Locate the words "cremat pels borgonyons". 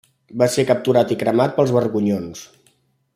1.25-2.45